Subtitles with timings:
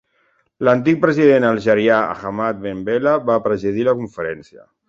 [0.67, 1.99] L'antic president algerià,
[2.31, 4.71] Ahmed Ben Bella, va presidir la conferència.